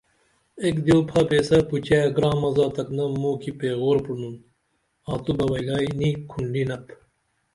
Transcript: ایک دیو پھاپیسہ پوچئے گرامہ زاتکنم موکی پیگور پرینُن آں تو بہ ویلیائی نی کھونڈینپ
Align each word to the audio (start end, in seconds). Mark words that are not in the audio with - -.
ایک 0.63 0.75
دیو 0.85 0.99
پھاپیسہ 1.09 1.57
پوچئے 1.67 1.99
گرامہ 2.15 2.49
زاتکنم 2.55 3.11
موکی 3.21 3.51
پیگور 3.59 3.97
پرینُن 4.05 4.35
آں 5.09 5.17
تو 5.23 5.31
بہ 5.37 5.45
ویلیائی 5.51 5.89
نی 5.99 6.09
کھونڈینپ 6.29 6.85